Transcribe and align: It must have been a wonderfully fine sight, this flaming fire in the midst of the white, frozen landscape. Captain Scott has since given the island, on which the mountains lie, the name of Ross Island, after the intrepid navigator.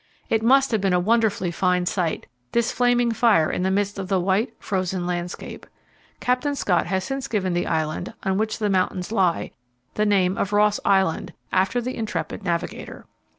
It 0.31 0.41
must 0.41 0.71
have 0.71 0.81
been 0.81 0.93
a 0.93 0.99
wonderfully 0.99 1.51
fine 1.51 1.85
sight, 1.85 2.25
this 2.53 2.71
flaming 2.71 3.11
fire 3.11 3.51
in 3.51 3.61
the 3.61 3.69
midst 3.69 3.99
of 3.99 4.07
the 4.07 4.19
white, 4.19 4.51
frozen 4.57 5.05
landscape. 5.05 5.67
Captain 6.19 6.55
Scott 6.55 6.87
has 6.87 7.03
since 7.03 7.27
given 7.27 7.53
the 7.53 7.67
island, 7.67 8.15
on 8.23 8.39
which 8.39 8.57
the 8.57 8.67
mountains 8.67 9.11
lie, 9.11 9.51
the 9.93 10.05
name 10.07 10.39
of 10.39 10.53
Ross 10.53 10.79
Island, 10.83 11.33
after 11.53 11.79
the 11.79 11.95
intrepid 11.95 12.41
navigator. 12.43 13.05